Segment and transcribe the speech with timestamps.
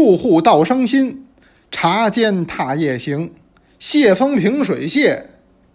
[0.00, 1.26] 入户道生新，
[1.70, 3.34] 茶间踏夜行。
[3.78, 5.24] 谢风平水榭，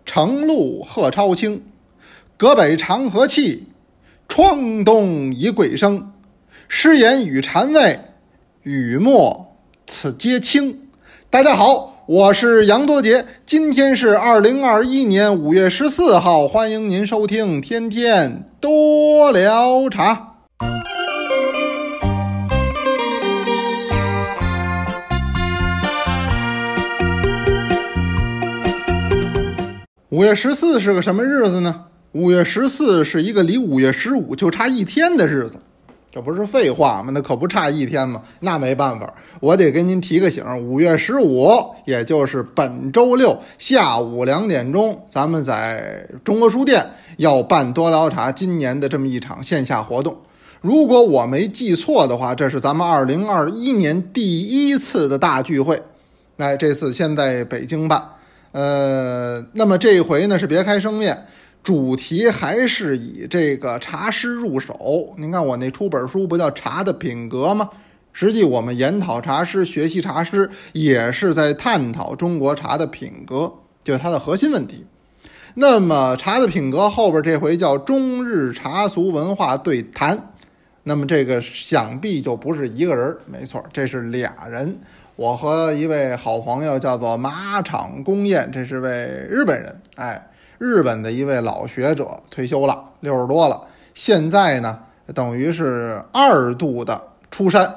[0.03, 1.61] 城路鹤超清。
[2.35, 3.67] 隔北长河气，
[4.27, 6.11] 窗东一桂声。
[6.67, 7.99] 诗言与禅味，
[8.63, 10.79] 雨墨此皆清。
[11.29, 20.37] 大家好，我是杨多杰，今天是二零二一年五月十四号，欢迎您收听《天天多聊茶》。
[30.15, 31.87] 五月十四是个什么日子呢？
[32.13, 35.59] 五月十四是一个离五月十五就差一天的日子，
[36.09, 37.11] 这不是废话吗？
[37.13, 38.21] 那可不差一天吗？
[38.39, 41.51] 那没办法，我得给您提个醒：五月十五，
[41.83, 50.15] 也就是本周六下午两点钟，咱们在中国书店要办多聊茶今年的这么一场线下活动。
[50.61, 55.81] 如果我没记错的话，这是咱们二零二一年第一次的大聚会。
[56.37, 58.01] 哎，这次先在北京办。
[58.55, 61.25] 呃，那么这一回呢是别开生面，
[61.61, 65.13] 主题还是以这个茶师入手。
[65.17, 67.69] 您看我那出本书不叫《茶的品格》吗？
[68.13, 73.51] 实际我们研讨茶师、学习茶师，也是在探讨中国茶的品格，
[73.83, 74.85] 就是它的核心问题。
[75.55, 80.31] 那么茶的品格后边这回叫中日茶俗文化对谈，
[80.83, 84.79] 那么这个想必就不是一个人，没错，这是俩人。
[85.17, 88.89] 我和一位好朋友叫做马场公彦，这是位
[89.29, 90.27] 日本人，哎，
[90.57, 93.61] 日本的一位老学者，退休了，六十多了，
[93.93, 94.77] 现在呢，
[95.13, 97.01] 等于是二度的
[97.31, 97.73] 出山，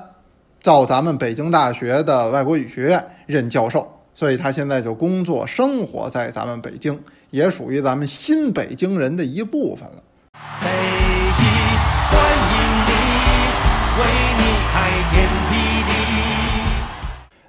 [0.65, 3.87] 到咱们北京大学的外国语学院任教授，
[4.17, 10.03] 所以他现在就工作生活在咱们北京，也属于咱们新北京人的一部分了。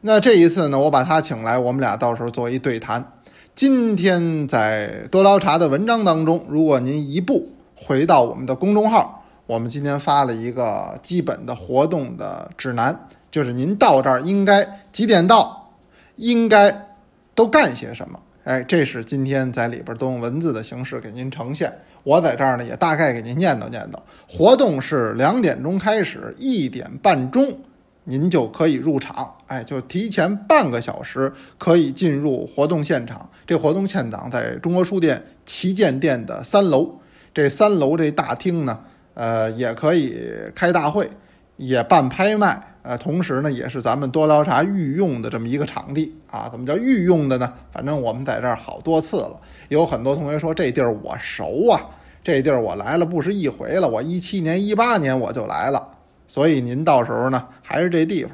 [0.01, 3.11] 那这一次呢，我把他请来，我们俩到时候做一对谈。
[3.53, 15.73] 今天在多聊茶的文章当中，如果您一步回到我们的公众号，我们今天发了一个基本的活动的指南，就是您到这儿应该几点到，
[16.15, 16.87] 应该
[17.35, 18.17] 都干些什么。
[18.45, 21.73] 哎，这是今天在里边都用文字的形式给您呈现。
[22.03, 23.99] 我在这儿呢也大概给您念叨念叨。
[24.29, 27.59] 活动是两点钟开始，一点半钟。
[28.05, 33.29] 您就可以入场，哎，就提前半个小时可以进入活动现场。
[33.45, 36.99] 这活动现场在中国书店旗舰店的三楼，
[37.33, 38.83] 这三楼这大厅呢，
[39.13, 40.17] 呃，也可以
[40.55, 41.09] 开大会，
[41.57, 46.49] 也办拍卖，呃，同时呢，也是咱们多聊茶御用的这么一个场地啊。
[46.51, 47.53] 怎么叫御用的呢？
[47.71, 51.79] 反正我们在这儿好多次了，有很多同学说这地儿我熟啊，
[52.23, 55.98] 这地儿我来了不是一回了，我一七年、一八年我就来了。
[56.29, 58.31] 所以您到时候呢，还是这地方，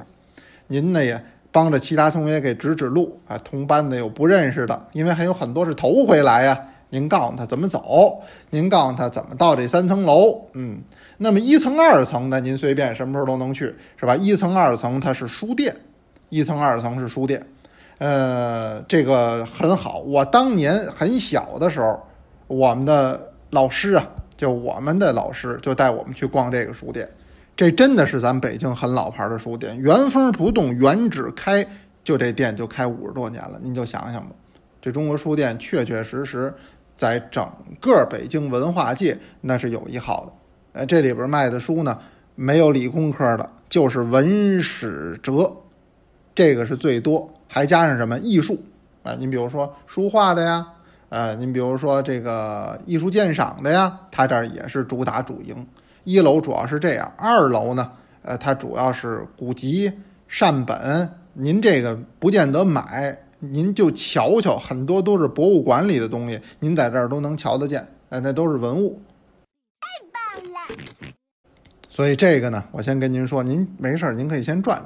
[0.68, 1.20] 您呢也
[1.52, 3.36] 帮着其他同学给指指路啊。
[3.38, 6.56] 同班的有不认识的，因为还有很多是头回来呀。
[6.90, 10.40] 您告诉他怎么走，您告诉他怎么到这三层楼。
[10.54, 10.80] 嗯，
[11.18, 14.16] 那么一层、二层的您随便什么时候都能去，是吧？
[14.16, 15.76] 一层、二层它是书店，
[16.30, 17.42] 一层、二层是书店，
[17.98, 20.00] 呃，这个很好。
[20.00, 22.02] 我当年很小的时候，
[22.48, 24.08] 我们的老师啊，
[24.38, 27.10] 就我们的老师就带我们去逛这个书店。
[27.56, 31.66] 这真的是咱北京很老牌的书店，原封不动原址开，
[32.04, 33.58] 就这店就开五十多年了。
[33.64, 34.36] 您就想想吧，
[34.82, 36.54] 这中国书店确确实实
[36.96, 37.50] 在整
[37.80, 40.34] 个北京文化界那是有一号的。
[40.80, 41.98] 呃，这里边卖的书呢，
[42.36, 45.56] 没有理工科的，就是文史哲，
[46.34, 48.62] 这个是最多，还加上什么艺术
[49.04, 49.16] 啊？
[49.18, 50.68] 您比如说书画的呀，
[51.08, 55.66] 呃，您比如说这个艺术鉴赏的呀，它这儿也是主打主营。
[56.06, 59.92] 一楼主要是这样，二楼呢，呃，它主要是古籍
[60.28, 69.02] 善本，您这个不见得买，您就瞧瞧，很多都是博物馆里的东西，您在这儿都能瞧得见，哎，那都是文物，
[69.82, 71.12] 太棒了。
[71.90, 74.80] 所以这个呢，我先跟您说，您没事儿，您可以先转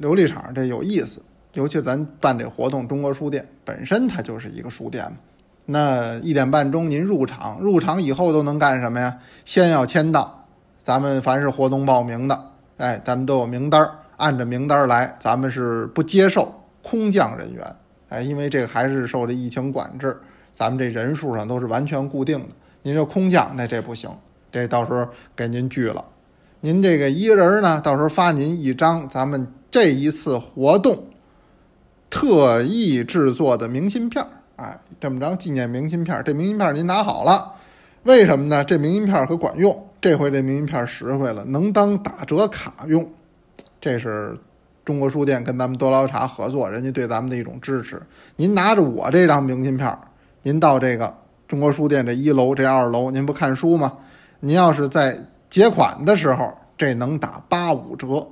[0.00, 1.22] 琉璃厂，这有意思，
[1.52, 5.18] 尤其咱办这活动，中国书店本身它就是一个书店嘛。
[5.66, 9.18] 那一点半钟您入场，入场以后都能干什么呀？
[9.44, 10.43] 先要签到。
[10.84, 12.38] 咱们凡是活动报名的，
[12.76, 15.16] 哎，咱们都有名单儿，按着名单儿来。
[15.18, 17.64] 咱们是不接受空降人员，
[18.10, 20.14] 哎，因为这个还是受这疫情管制，
[20.52, 22.48] 咱们这人数上都是完全固定的。
[22.82, 24.10] 您这空降，那这不行，
[24.52, 26.04] 这到时候给您拒了。
[26.60, 31.06] 您这个一个人呢，到时候发您一张咱们这一次活动
[32.10, 34.22] 特意制作的明信片，
[34.56, 36.22] 哎，这么张纪念明信片。
[36.22, 37.54] 这明信片您拿好了，
[38.02, 38.62] 为什么呢？
[38.62, 39.83] 这明信片可管用。
[40.04, 43.10] 这回这明信片实惠了，能当打折卡用，
[43.80, 44.38] 这是
[44.84, 48.02] 中国书店跟咱们多劳茶合作，人家对咱们的一种支持。
[48.36, 49.98] 您拿着我这张明信片，
[50.42, 51.16] 您到这个
[51.48, 53.94] 中国书店这一楼、这二楼，您不看书吗？
[54.40, 55.18] 您要是在
[55.48, 58.28] 结款的时候，这能打八五折。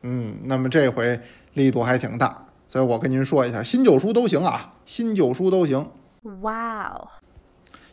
[0.00, 1.20] 嗯，那么这回
[1.52, 5.86] 力度还挺大，所以我跟您说一下，新旧书都行啊，新旧书都行。
[6.40, 7.06] 哇哦！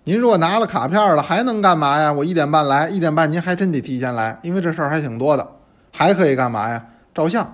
[0.08, 2.14] 您如果拿了卡片了，还能干嘛呀？
[2.14, 5.46] 我一点半来，一点半您还真得提前来，因为这事儿还挺多的。
[5.92, 6.82] 还可以干嘛呀？
[7.14, 7.46] 照相。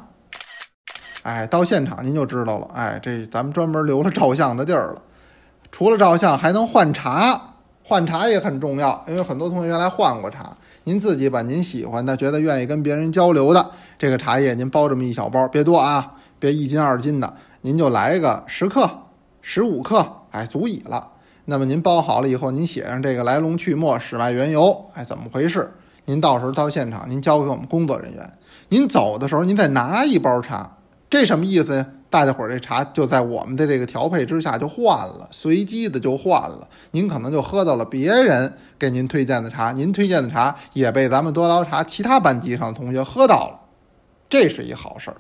[1.24, 2.68] 哎，到现场您就知道了。
[2.76, 5.02] 哎，这咱们专门留了照相的地儿了。
[5.72, 10.56] 除了照相，还能换茶，换茶也很重要，因为很多同学原来换过茶。
[10.84, 18.88] 您自己把您喜欢的、觉得愿意跟别人交流的这个茶叶，您包这么一小包，别多啊，别一斤二斤的，您就来个十克、
[19.42, 21.10] 十五克，哎，足矣了。
[21.46, 25.72] 那么您包好了以后，您写上这个来龙去脉、始外缘由，哎，怎么回事？
[26.06, 28.32] 您到时候到现场，您交给我们工作人员。
[28.70, 30.78] 您走的时候，您再拿一包茶，
[31.10, 31.86] 这什么意思呀？
[32.10, 36.68] 大家伙儿这茶就在我们的这个调配之下就换了，随机的就换了。
[36.92, 43.60] 您可能就喝到了别人给您推荐的茶，您推荐的茶也被咱们多捞茶其他班级上的同学喝到了，
[44.30, 45.18] 这是一好事儿。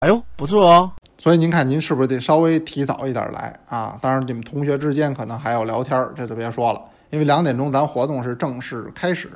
[0.00, 0.92] 哎呦，不错哦。
[1.20, 3.98] 所以您看，您是不是得稍微提早一点来啊？
[4.00, 6.80] 当然，你们同学之间可能还要聊天，这就别说了，
[7.10, 9.28] 因为两点钟咱活动是正式开始。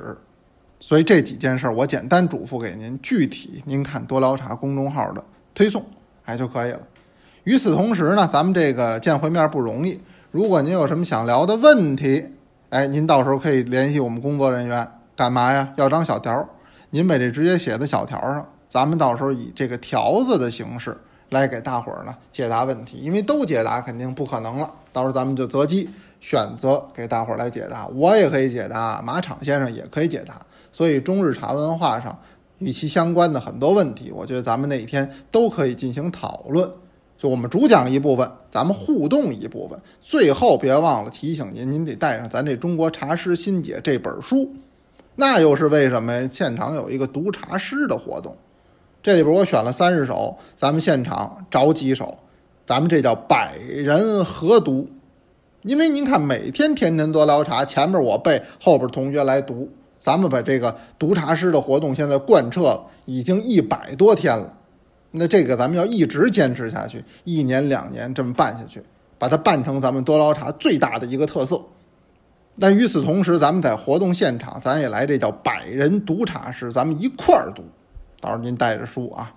[0.79, 5.23] 所以这几件事我简单嘱咐给您，具体您看多聊茶公众号的
[5.53, 5.85] 推送，
[6.23, 6.81] 哎就可以了。
[7.43, 12.31] 与此同时呢，咱们这个见回面不容易，如果您有什么想聊的问题，
[12.69, 15.71] 哎，您到时候可以联系我们工作人员，干嘛呀？
[15.75, 16.49] 要张小条，
[16.89, 20.97] 您把这直接写在小条上，咱们到时候以这个条子的形式。
[21.35, 24.71] 来给大伙儿呢解答问题，因为都解答肯定不可能了。
[24.93, 25.89] 到时候咱们就择机
[26.21, 30.39] 选择给大伙儿来解答，我也可以解答，马场先生也可以解答。
[30.71, 32.17] 所以中日茶文化上
[32.59, 36.69] 与其相关的很多问题，我觉得咱们那一天都可以进行讨论。
[37.17, 44.51] 就我们主讲一部分，咱们互动一部分，最后别忘了提醒您，您得带上咱这《中国茶师新解》这本书。
[45.15, 46.27] 那又是为什么呀？
[46.29, 48.35] 现场有一个读茶诗的活动。
[49.05, 52.17] 这里边我选了三十首，咱们现场找几首，
[52.65, 54.89] 咱们这叫百人合读。
[55.61, 59.69] 因为您看，每天天天多聊茶，前面我背，后边同学来读，
[59.99, 64.51] 咱们把这个读茶诗的活动现在贯彻了，已经一百多天了。
[65.11, 68.81] 那这个咱们要一直坚持下去，一年两年这么办下去，
[69.19, 71.61] 把它办成咱们多聊茶最大的一个特色。
[72.59, 77.61] 但与此同时，咱们在活动现场，咱也来这叫百人读茶诗，咱们一块儿读。
[78.25, 79.31] 到时候您带着书啊，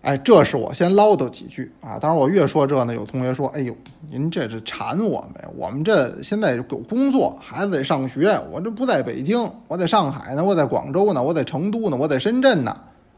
[0.00, 1.98] 哎，这是我先唠叨几句啊。
[1.98, 3.76] 当然我越说这呢，有同学说：“哎呦，
[4.08, 5.50] 您这是馋我们呀？
[5.54, 9.38] 我们这现在有工作，孩子得上学，我这不在北京，
[9.68, 12.74] 我在上海呢，我在广州呢，我在成都呢，我在深圳呢，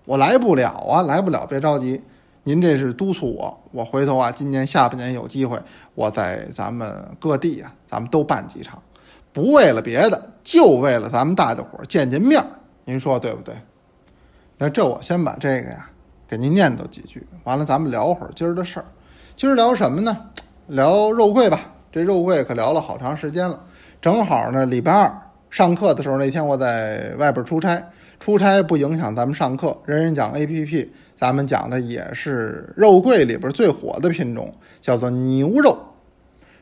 [0.06, 2.02] 我来不了啊，来不了，别着急。
[2.42, 5.56] 您这是督促我，我回头啊，今年下半年有机会，
[5.94, 8.82] 我在咱们各地啊，咱们都办几场，
[9.32, 12.44] 不为了别的，就为了咱们大家伙见见面，
[12.86, 13.54] 您说对不对？”
[14.62, 15.91] 那这我先把这个呀
[16.29, 18.87] 给您念叨几句，完了咱们聊会儿今儿的事儿。
[19.35, 20.17] 今儿聊什么呢？
[20.69, 21.73] 聊肉桂吧。
[21.91, 23.59] 这肉桂可聊了好长时间了。
[24.00, 25.12] 正好呢，礼拜二
[25.50, 29.76] 上课的时候，那天我在外边出差，出差不影响咱们上课。
[29.85, 35.76] 人人讲 A P P，咱们讲的也是肉桂里边最火的品种，叫做牛肉。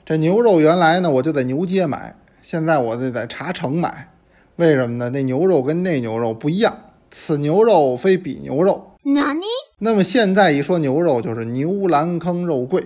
[0.06, 4.08] 这牛肉原来呢，我就在牛街买，现在我得在茶城买。
[4.56, 5.10] 为什么呢？
[5.10, 6.74] 那牛肉跟那牛肉不一样。
[7.10, 8.92] 此牛肉非彼牛肉？
[9.78, 12.84] 那么现在一说牛肉，就是牛栏坑肉桂，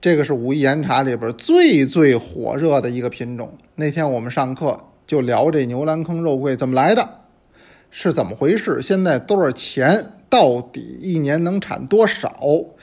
[0.00, 3.56] 这个是武夷岩茶里边最最火热的一个品种。
[3.76, 7.08] 那天我们上课就聊这牛栏坑肉桂怎么来的，
[7.90, 8.82] 是怎么回事？
[8.82, 10.12] 现在多少钱？
[10.28, 12.34] 到底一年能产多少？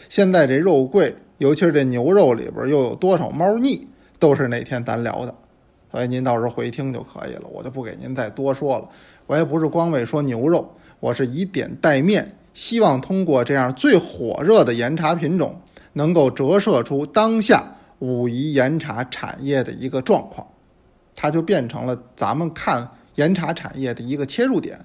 [0.08, 3.88] 现在这肉桂，尤其是这牛肉里边又有多少猫腻？
[4.19, 5.34] 都是那天咱聊的，
[5.91, 8.89] 所以您到时候回听就可以了，我就不给您再多说了。
[9.25, 10.69] 我也不是光为说牛肉。
[10.99, 15.61] 我是以点带面，希望通过这样最火热的岩茶品种，
[15.93, 20.45] 能够折射出当下武夷岩茶产业的一个状况，
[21.15, 24.79] 它就变成了咱们看岩茶产业的一个切入点。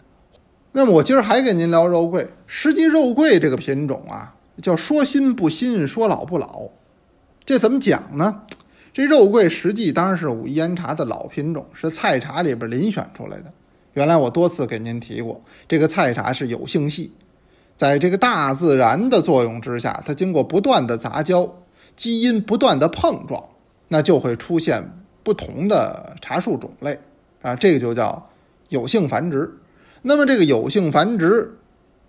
[0.72, 6.70] 那么我今儿还给您聊肉桂，实际肉桂这个品种啊，叫说新不新，说老不老，
[7.44, 8.42] 这怎么讲呢？
[8.92, 13.52] 这肉桂实际当然是武夷岩茶的老品种，是菜茶里边遴选出来的。
[13.94, 17.12] 原来我多次给您提过，这个菜茶是有性系，
[17.76, 21.54] 在这个大自然的作用之下，它经过不断的杂交，
[21.96, 23.42] 基因不断的碰撞，
[23.88, 24.82] 那就会出现
[25.22, 26.98] 不同的茶树种类
[27.42, 28.30] 啊，这个就叫
[28.68, 29.58] 有性繁殖。
[30.02, 31.56] 那么这个有性繁殖，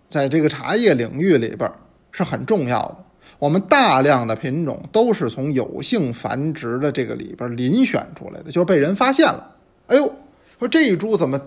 [0.09, 1.71] 在这个茶叶领域里边
[2.11, 2.97] 是很重要的。
[3.37, 9.55] 我们大量的品种都是从有性繁殖的这个里边遴选出来的，就是被人发现了。
[9.87, 10.11] 哎呦，
[10.57, 11.39] 说这一株怎么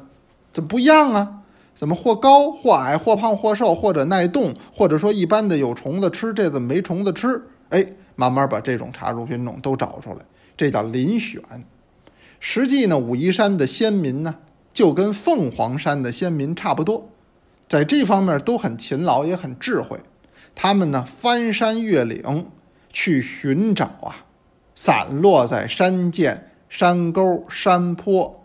[0.52, 1.34] 怎么不一样啊？
[1.74, 7.42] 怎么或高或矮，或胖或瘦，或者耐冻，或者说一般的有虫子吃，这怎么没虫子吃？
[7.68, 7.86] 哎，
[8.16, 10.18] 慢慢把这种茶树品种都找出来，
[10.56, 11.40] 这叫遴选。
[12.40, 14.36] 实际呢，武夷山的先民呢，
[14.72, 17.08] 就跟凤凰山的先民差不多，
[17.68, 20.00] 在这方面都很勤劳，也很智慧。
[20.56, 22.46] 他们呢，翻山越岭
[22.92, 24.26] 去寻找啊，
[24.74, 28.37] 散落在山涧、山沟、山坡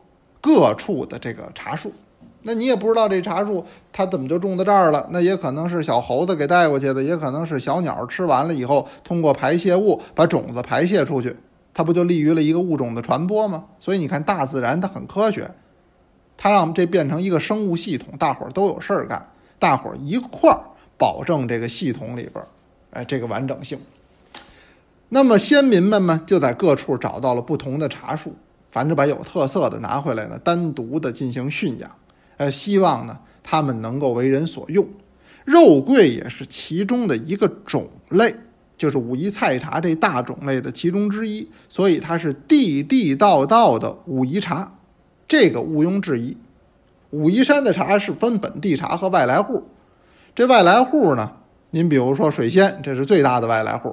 [0.43, 1.93] 各处的这个茶树。
[2.41, 5.07] 那你也不知道这茶树它怎么就种在这儿了？
[5.13, 11.33] 那也可能是小猴子给带过去的，也可能是小鸟吃完了以后，通过排泄物把种子排泄出去。
[11.73, 13.63] 它不就利于了一个物种的传播吗？
[13.79, 15.49] 所以你看，大自然它很科学，
[16.35, 19.25] 它让这变成一个生物系统，大伙儿都有事儿干，
[19.57, 20.59] 大伙儿一块儿
[20.97, 22.45] 保证这个系统里边，
[22.91, 23.79] 哎，这个完整性。
[25.07, 28.35] 那么先民们呢，就在各处找到了不同的茶树，
[28.73, 31.91] 凡是把有特色的拿回来呢，单独的进行驯养，
[32.37, 34.87] 呃，希望呢，他们能够为人所用。
[35.45, 38.35] 肉桂也是其中的一个种类。
[38.75, 44.73] 就是武夷菜茶这大种类的其中之一，所以它是地地道道的武夷茶，
[45.27, 46.35] 这个毋庸置疑。
[47.11, 49.63] 武夷山的茶是分本地茶和外来户，
[50.33, 51.33] 这外来户呢，
[51.69, 53.91] 您比如说水仙，这是最大的外来户；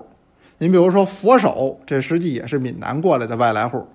[0.56, 3.86] 您比如说佛手，这实际也是闽南过来的外来户。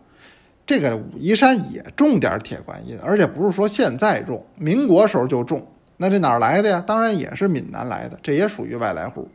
[0.65, 5.65] 这个武夷山也种点铁观音，而且不是说现在种，民国时候就种。
[5.97, 6.83] 那这哪儿来的呀？
[6.85, 9.29] 当然也是闽南来的，这也属于外来户。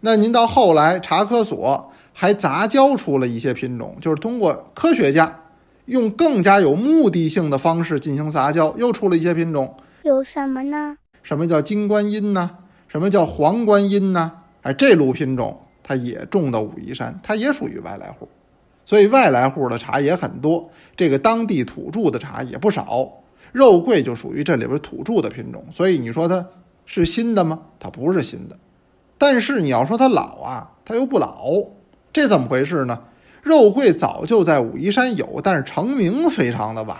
[0.00, 5.40] 那您到后来，茶科所还杂交出了一些品种，就是通过科学家
[5.86, 9.74] 用更加有目的性的方式进行杂交，又出了一些品种。
[10.02, 10.96] 有什么呢？
[11.22, 12.58] 什么叫金观音呢？
[12.86, 14.32] 什么叫黄观音呢？
[14.62, 18.28] 哎，这路品种它也种到武夷山，它也属于外来户，
[18.86, 23.08] 所以外来户的茶也很多，这个当地土著的茶也不少。
[23.52, 26.44] 肉桂就属于这里边土著的品种，所以你说它
[26.86, 27.60] 是新的吗？
[27.78, 28.56] 它不是新的。
[29.16, 31.46] 但是你要说它老啊，它又不老，
[32.12, 33.04] 这怎么回事呢？
[33.42, 36.96] 肉桂早就在武夷山有，但是成名非常的晚。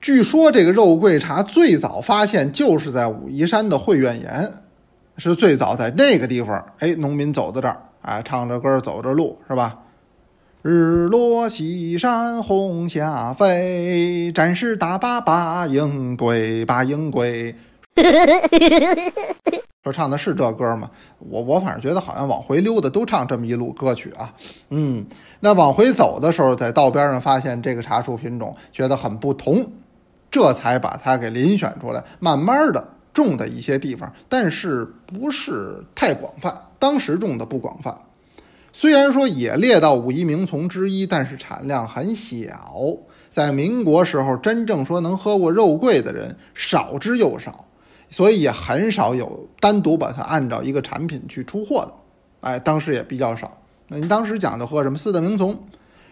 [0.00, 4.52] 据说这个肉桂茶最早发现就是在武夷山的慧苑岩，
[5.16, 6.66] 是最早在那个地方。
[6.80, 9.78] 哎，农民走到这儿，哎，唱着歌走着路，是吧？
[10.68, 17.54] 日落西山红霞飞，战士打靶把营归，把营归。
[19.84, 20.90] 说唱的是这歌吗？
[21.20, 24.34] 我我反正觉得好像往回溜达都唱这么一路歌曲啊。
[24.70, 25.06] 嗯，
[25.38, 29.70] 那往回走的时候，在道边上发现这个茶树品种，觉得很不同，
[30.32, 36.52] 这才把它给遴选出来，慢慢的种的一些地方，但是不是太广泛。
[36.80, 37.96] 当时种的不广泛，
[38.78, 42.44] 虽然说也列到五一名丛之一，但是产量很小。
[43.30, 47.64] 在民国时候，真正说能喝过肉桂的人少之又少。
[48.10, 51.94] 所以也很少有单独把它按照一个产品去出货的，
[52.42, 53.56] 哎，当时也比较少。
[53.88, 55.58] 那你当时讲的喝什么四大名丛，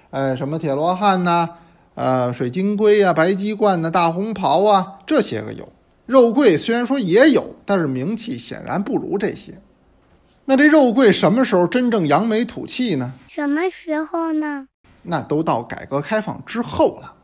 [0.09, 1.51] 哎，什么铁罗汉呐，
[1.95, 5.69] 呃，水晶龟啊，白鸡冠呐，大红袍啊，这些个有。
[6.07, 9.61] 肉桂虽然说也有，但是名气显然不如这些。
[10.47, 13.15] 那这肉桂什么时候真正扬眉吐气呢？
[13.29, 14.67] 什么时候呢？
[15.03, 17.15] 那都到改革开放之后了。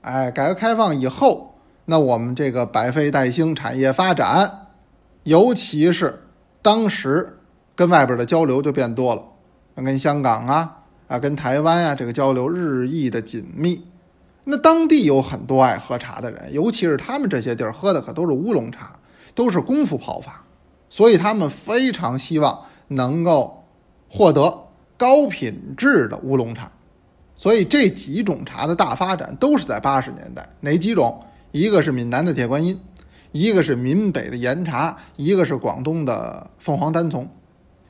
[0.00, 1.50] 哎，改革开放以后。
[1.84, 4.68] 那我们这个百废待兴，产业发展，
[5.24, 6.22] 尤其是
[6.62, 7.38] 当时
[7.74, 9.22] 跟外边的交流就变多了，
[9.74, 13.84] 跟香港啊啊，跟台湾啊，这个交流日益的紧密。
[14.44, 18.92] 那当地有很多爱喝茶的人，尤其是他们这些地儿喝的可都是乌龙茶，
[19.34, 20.44] 都是功夫泡法，
[20.92, 23.64] 所以他们非常希望能够
[24.10, 24.68] 获得
[24.98, 26.70] 高品质的乌龙茶。
[27.34, 31.18] 所以这几种茶的大发展都是在八十年代，哪几种？
[31.50, 32.78] 一个是闽南的铁观音，
[33.32, 37.26] 一个是闽北的岩茶，一个是广东的凤凰单丛。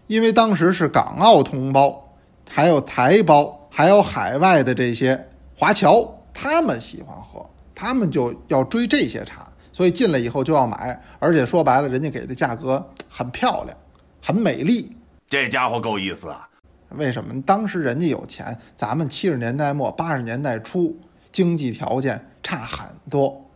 [0.07, 2.15] 因为当时是港澳同胞，
[2.49, 7.45] 还有台胞，还有海外的这些华侨，他们喜欢喝，
[7.75, 11.03] 他们就要追这些茶，所以进来以后就要买。
[11.19, 13.77] 而且说白了，人家给的价格很漂亮，
[14.23, 14.97] 很美丽。
[15.29, 16.49] 这家伙够意思啊！
[16.91, 17.41] 为什么？
[17.43, 20.95] 当时人家有钱，咱们七十年代末八十年代初
[21.33, 23.49] 经济条件差很多。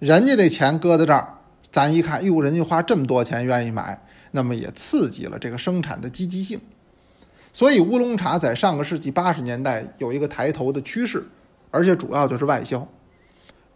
[0.00, 1.38] 人家那钱搁在这儿，
[1.70, 4.02] 咱一看，哟，人家花这么多钱愿意买，
[4.32, 6.60] 那么也刺激了这个生产的积极性。
[7.52, 11.24] 所以乌龙茶在上个世纪八十年代有一个抬头的趋势，
[11.70, 12.88] 而且主要就是外销。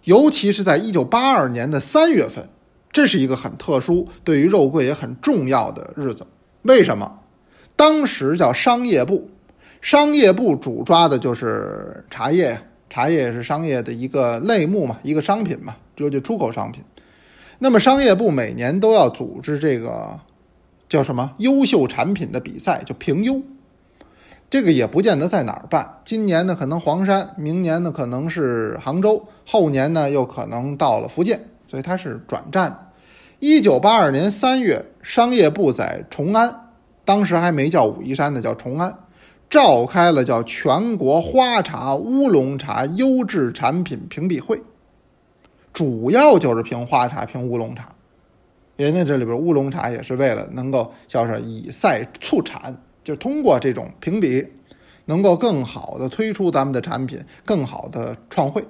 [0.06, 2.48] 尤其是在一九八二年的三月份，
[2.92, 6.24] 这是一个很特殊、对于肉桂也很重要的日子。
[6.62, 7.18] 为什么？
[7.74, 9.28] 当时叫商业部，
[9.80, 12.56] 商业部主抓的就是茶叶，
[12.88, 16.84] 茶叶是商业的一个类目嘛，一个商品嘛，就就出口商品。
[17.58, 20.20] 那么商业部每年都要组织这个
[20.88, 23.42] 叫什么优秀产品的比赛，就评优。
[24.48, 32.90] 这个也不见得在哪儿办，今年呢可能黄山，明年呢可能是杭州，后年呢又可能到了福建，所以它是转战。
[33.38, 36.70] 一九八二年三月，商业部在崇安，
[37.04, 38.98] 当时还没叫武夷山呢，叫崇安，
[39.48, 44.60] 召开了叫全国花茶、乌龙茶优质产品评比会，
[45.72, 47.90] 主要就是评花茶、评乌龙茶。
[48.76, 52.76] 人家这里边乌龙茶也是为了能够叫是以赛促产。
[53.04, 54.44] 就通过这种评比，
[55.04, 58.64] 能够更好的推出咱们的产品，更好的创汇。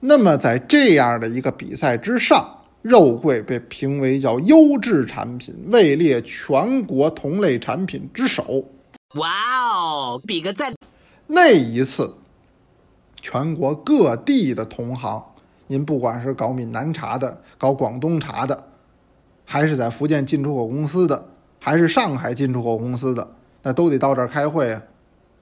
[0.00, 8.64] 那么在这样的一个比赛之上，肉桂被评为叫优质产品，位列全国同类产品之首。
[9.14, 9.30] 哇
[9.74, 10.72] 哦，比个赞！
[11.26, 12.14] 那一次，
[13.20, 15.22] 全国各地的同行，
[15.66, 18.64] 您不管是搞闽南茶的，搞广东茶的，
[19.44, 21.26] 还是在福建进出口公司的。
[21.62, 24.82] 还是上海进出口公司的，那都得到这儿开会啊。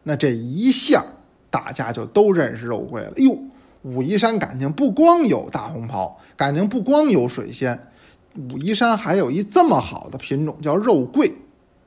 [0.03, 1.01] 那这一下，
[1.49, 3.13] 大家就都认识肉桂了。
[3.19, 3.39] 哟，
[3.83, 7.89] 武夷山感情不光有大红袍，感情不光有水仙，
[8.35, 11.35] 武夷山还有一这么好的品种叫肉桂，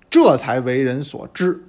[0.09, 1.63] 这才为人所知。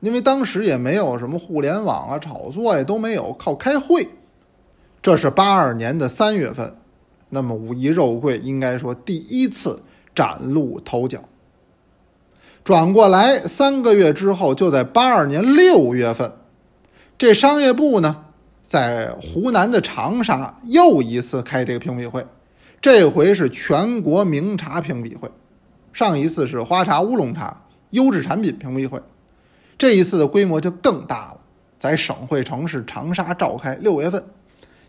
[0.00, 4.08] 因为当时也没有什么互联网啊、炒作呀都没有，靠开会。
[5.00, 6.76] 这是八二年的三月份，
[7.30, 9.82] 那么武夷肉桂应该说第一次
[10.14, 11.20] 崭露头角。
[12.62, 16.32] 转过来三个月之后，就在八二年六月份，
[17.16, 18.24] 这商业部呢，
[18.66, 22.24] 在湖南的长沙又一次开这个评比会，
[22.80, 25.30] 这回是全国名茶评比会，
[25.92, 29.00] 上一次是花茶、乌龙茶优质产品评比会，
[29.76, 31.36] 这一次的规模就更大了，
[31.78, 33.74] 在省会城市长沙召开。
[33.76, 34.24] 六月份，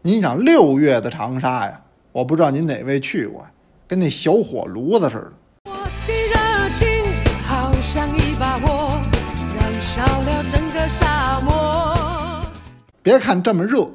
[0.01, 1.81] 您想六月的长沙呀，
[2.13, 3.45] 我不知道您哪位去过，
[3.87, 5.33] 跟那小火炉子似的。
[5.65, 6.87] 我的热情
[7.45, 8.97] 好像一把火，
[9.59, 11.64] 燃烧了整个沙漠。
[13.05, 13.87] 别看这么热，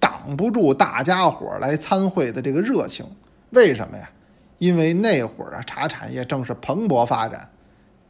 [0.00, 3.06] 挡不住大家伙来参会的这个热情。
[3.50, 4.10] 为什么呀？
[4.58, 7.48] 因为那会儿啊，茶产业正是蓬勃发展，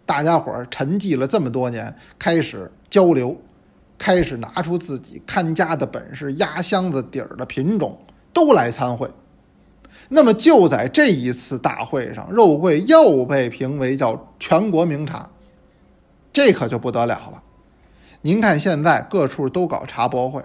[0.06, 3.36] 大家伙沉寂了这么多年，开始交流，
[3.98, 7.98] 开始拿出自己看家的本事，压箱子底儿的品种
[8.32, 9.06] 都来参会。
[10.08, 15.28] 那么就在这一次大会上，肉桂又被评为叫全国名茶，
[16.32, 17.42] 这可就不得了了。
[18.22, 20.44] 您看现在各处都搞茶博会，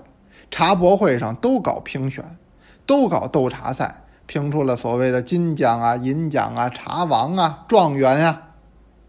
[0.51, 2.37] 茶博会上都搞评选，
[2.85, 8.49] 都搞斗茶赛，评出了所谓的金奖啊、银奖啊、茶王啊、状元呀，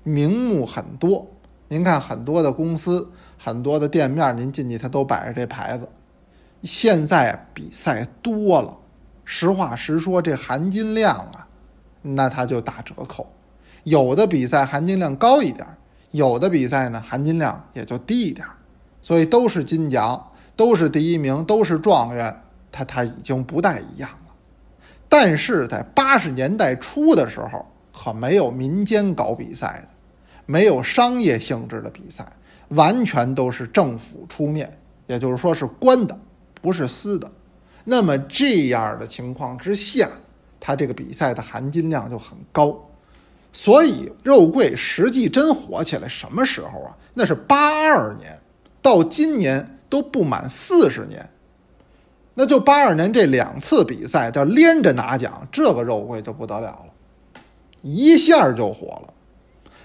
[0.03, 1.27] 名目很多。
[1.68, 5.88] 您看很多的公司、很多的店面，您进去它都摆着这牌子。
[6.62, 8.79] 现在比赛多了。
[9.27, 11.48] 实话实说，这含金量啊，
[12.00, 13.27] 那它就打折扣。
[13.83, 15.66] 有的比赛含金量高一点，
[16.12, 18.46] 有的比赛呢含金量也就低一点。
[19.05, 24.35] 所以都是金奖，都是第一名，都是状元，它它已经不太一样了。
[25.11, 29.88] 但是在八十年代初的时候，可没有民间搞比赛的，
[30.47, 32.27] 没有商业性质的比赛，
[32.69, 34.73] 完全都是政府出面，
[35.07, 36.19] 也就是说是官的，
[36.62, 37.31] 不是私的。
[37.85, 40.09] 那么这样的情况之下，
[40.59, 42.75] 它这个比赛的含金量就很高，
[43.53, 46.97] 所以肉桂实际真火起来什么时候啊？
[47.12, 48.33] 那是八二年，
[48.85, 51.31] 到今年都不满四十年，
[52.35, 57.40] 那就八二年这两次比赛叫连着拿奖，这个肉桂就不得了了，
[57.81, 59.14] 一下就火了。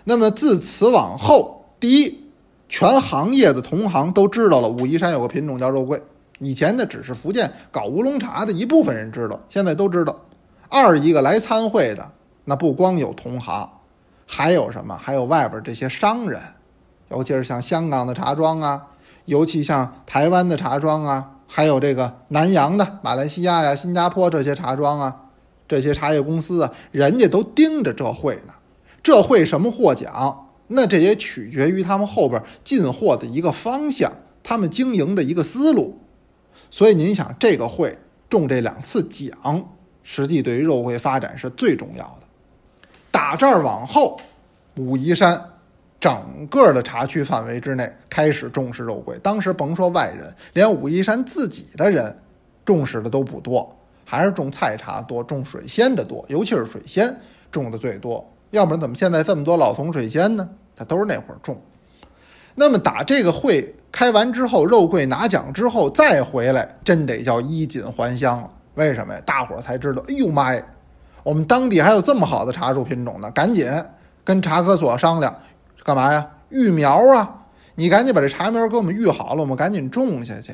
[0.03, 2.25] 那么自此往后，第一，
[2.67, 6.03] 全行业的同行都知道了武夷山有个品种叫肉桂。
[6.39, 10.13] 以前呢，只是福建搞乌龙茶的一部分人知道，现在都知道。
[10.67, 12.11] 二一个来参会的，
[12.43, 13.69] 那不光有同行，
[14.27, 14.97] 还有什么？
[14.97, 16.41] 还有外边这些商人，
[17.11, 18.87] 尤其是像香港的茶庄啊，
[19.29, 25.25] 尤其像台湾的茶庄啊，还有这个南洋的马来西亚呀、新加坡这些茶庄啊，
[25.67, 28.53] 这些茶叶公司啊，人家都盯着这会呢。
[29.03, 30.47] 这会什么获奖？
[30.69, 34.11] 那这也取决于他们后边进货的一个方向，
[34.41, 35.99] 他们经营的一个思路。
[36.71, 39.69] 所以您想，这个会中这两次奖，
[40.01, 42.23] 实际对于肉桂发展是最重要的。
[43.11, 44.19] 打这儿往后，
[44.77, 45.51] 武夷山
[45.99, 49.17] 整个的茶区范围之内开始重视肉桂。
[49.21, 52.15] 当时甭说外人，连武夷山自己的人
[52.63, 57.15] 重视的都不多，还是种菜茶多，种水仙的多，尤其是水仙
[57.51, 58.25] 种的最多。
[58.51, 60.49] 要不然怎么现在这么多老同水仙呢？
[60.75, 61.61] 它都是那会儿种。
[62.55, 68.51] 那么打这个会开完之后，肉桂拿奖之后再回来，真得叫衣锦还乡了。
[68.75, 69.21] 为什么呀？
[69.25, 70.63] 大伙儿才知道，哎呦妈呀，
[71.23, 73.29] 我们当地还有这么好的茶树品种呢！
[73.31, 73.69] 赶紧
[74.23, 75.33] 跟茶科所商量，
[75.83, 76.27] 干嘛呀？
[76.49, 77.35] 育苗啊！
[77.75, 80.53] 你赶紧把这茶苗给我们育好了，我们赶紧种下去。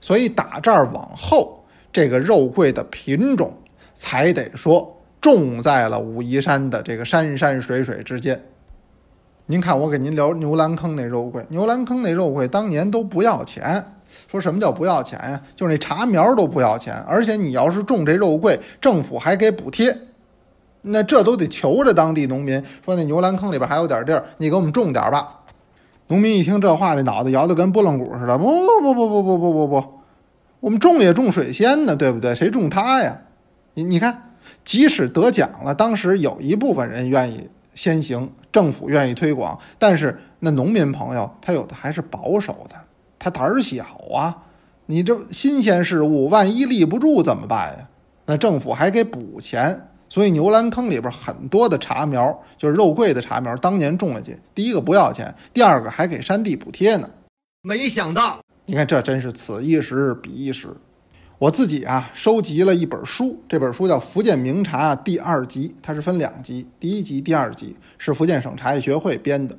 [0.00, 3.52] 所以打这儿往后，这个肉桂的品种
[3.94, 8.44] 才得说种在了武夷山的这个山山水水之间。
[9.46, 13.92] 您看，我给您聊牛栏坑那肉桂，牛栏坑那肉桂当年都不要钱。
[14.30, 15.40] 说什么叫不要钱呀？
[15.56, 19.96] 就是那茶苗都不要钱，而且你要是种这肉桂，政府还给补贴。
[20.88, 25.40] 那这都得求着当地农民说，那牛栏坑里边还有点地儿，你给我们种点吧。
[26.08, 28.38] 农民一听这话，这脑袋摇得跟拨浪鼓似的。
[28.38, 28.44] 不
[28.80, 29.84] 不不不不不不不，
[30.60, 32.34] 我们种也种水仙呢，对不对？
[32.34, 33.22] 谁种它呀？
[33.74, 42.76] 你你看，即使得奖了，当时有一部分人愿意先行，政府愿意推广，但是那农民朋友他有的还是保守的，
[43.18, 44.44] 他胆儿小啊。
[44.86, 47.88] 你这新鲜事物，万一立不住怎么办呀？
[48.26, 49.88] 那政府还给补钱。
[50.08, 57.10] 所以牛栏坑里边很多的茶苗，就是肉桂的茶苗，当年种下去，第一个不要钱，第二个还给山地补贴呢。
[57.62, 60.68] 没想到，你看这真是此一时彼一时。
[61.38, 69.54] 我自己啊收集了一本书，这本书叫《福建名茶》第二集，它是分两集，第一集、第二集是福建省茶叶学会编的。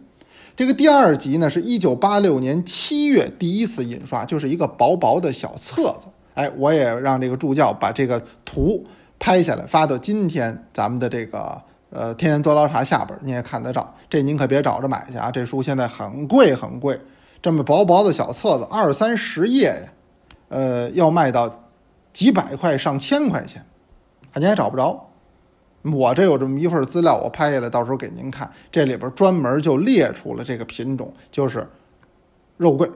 [0.56, 6.08] 这个第二集呢，是一九八六年七月第一次印刷，就是一个薄薄的小册子。
[6.34, 8.84] 哎，我也让这个助教把这个图。
[9.20, 13.94] 拍下来发到今天咱们的这个呃天天多捞茶下边，你也看得着。
[14.10, 17.00] 这您可别找着买去啊，这书现在很贵很贵，
[17.42, 19.92] 这么薄薄的小册子，二三十页呀，
[20.50, 21.64] 呃，要卖到
[22.14, 23.66] 几百块上千块钱，
[24.36, 25.04] 您还找不着。
[25.84, 28.52] 我这有这么一份资料，我拍下来，到时候给您看。
[28.72, 31.66] 这里边专门就列出了这个品种，就是
[32.58, 32.90] 肉桂。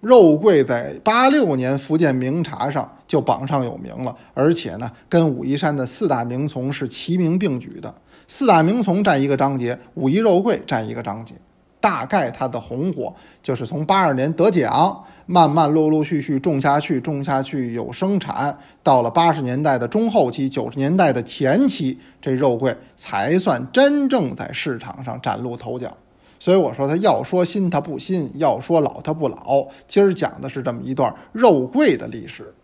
[0.00, 7.92] 肉桂在八六年福建名茶上就榜上有名了，而且呢，跟武夷山的四大名丛是齐名并举的。
[8.28, 11.34] 四大名丛占一个章节，武夷肉桂占一个章节。
[11.80, 25.90] 大概它的红火就是从八二年得奖，慢慢陆陆续续种下去，种下去有生产，到了八十年代的中后期，九十年代的前期，这肉桂才算真正在市场上崭露头角。
[26.38, 29.66] 所以我说他要说新他不新，要说老他不老。
[29.88, 32.54] 今儿讲的是这么一段肉桂的历史。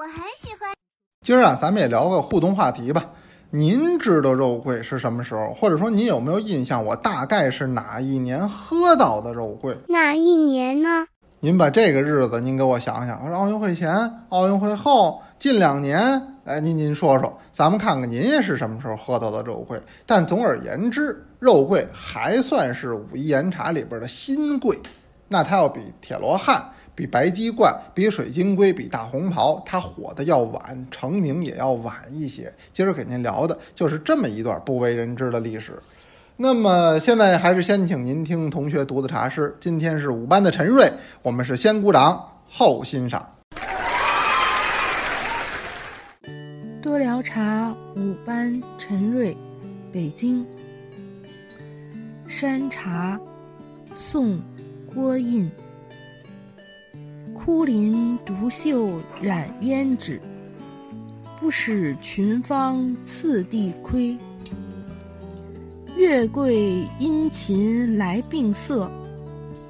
[0.00, 0.70] 我很喜欢。
[1.20, 3.04] 今儿啊，咱们也聊个互动话题吧。
[3.50, 5.52] 您知道肉桂是什么时候？
[5.52, 6.82] 或者说您有没有印象？
[6.82, 9.76] 我大概是哪一年喝到的肉桂？
[9.88, 11.06] 哪一年呢？
[11.40, 13.30] 您把这个日子您给我想想。
[13.30, 16.00] 奥运会前、奥运会后、近两年，
[16.46, 19.78] 哎，您您说说，咱们看看您也是什么时候喝到的肉桂。
[20.06, 21.22] 但总而言之。
[21.38, 24.78] 肉桂还算是武夷岩茶里边的新贵，
[25.28, 26.62] 那它要比铁罗汉、
[27.00, 32.52] 比白鸡冠、比水晶龟、比大红袍，它火的要晚，成名也要晚一些。
[32.74, 35.72] 今儿给您聊的就是这么一段不为人知的历史。
[36.36, 39.56] 那么现在还是先请您听同学读的茶诗。
[39.58, 43.26] 今天是五班的陈瑞，我们是先鼓掌后欣赏。
[46.82, 49.34] 多聊茶五班陈瑞，
[49.90, 50.44] 北京。
[52.28, 53.18] 山茶，
[53.94, 54.38] 宋，
[54.92, 55.50] 郭印。
[57.34, 60.20] 枯林独秀染胭脂，
[61.38, 64.16] 不使群芳次第窥。
[65.96, 68.90] 月桂阴晴来并色，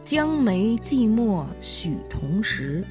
[0.04, 2.84] 江梅寂寞许同时。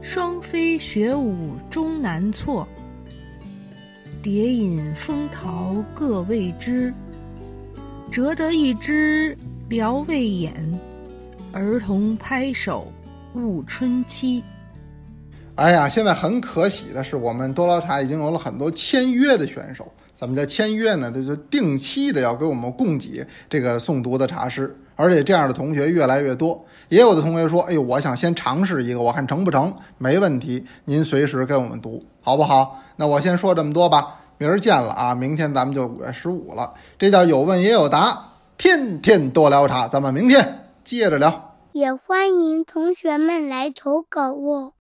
[0.00, 2.66] 双飞雪舞终难错，
[4.22, 6.92] 蝶隐风桃各未知。
[8.10, 9.36] 折得一枝
[9.70, 10.52] 聊未眼，
[11.52, 12.92] 儿童拍手
[13.34, 14.42] 误春期。
[15.54, 19.86] 哎呀，现在很可喜的是，我们多捞茶已经有了很多签约的选手。
[20.14, 21.10] 怎么叫签约呢？
[21.12, 26.64] 这就定期的要给我们供给这个诵读的茶诗，而且这样的同学越来越多。
[26.88, 32.80] 也有的同学说：“哎呦，我想先尝试一个，我看成不成？”没问题，您随时给我们读，好不好？
[32.96, 34.20] 那我先说这么多吧。
[34.38, 35.14] 明儿见了啊！
[35.14, 41.51] 明天咱们就五月十五了，这叫有问也有答，天天多聊茶，咱们明天接着聊。
[41.72, 44.74] 也欢迎同学们来投稿哦。